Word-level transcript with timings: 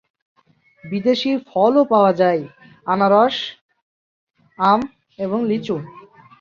বিদেশী 0.83 1.31
ফলও 1.49 1.83
পাওয়া 1.91 2.11
যায়: 2.13 2.41
আনারস, 2.87 3.35
আম 4.59 4.79
এবং 5.19 5.39
লিচু। 5.45 5.75